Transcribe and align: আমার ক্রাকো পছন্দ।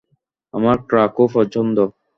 আমার 0.53 0.77
ক্রাকো 0.89 1.23
পছন্দ। 1.35 1.77